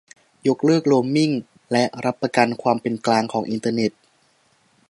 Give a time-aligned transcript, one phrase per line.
[0.47, 1.31] ยกเลิกโรมมิง
[1.71, 3.91] และรับประกันความเป็นกลางของอินเทอร์เน็ต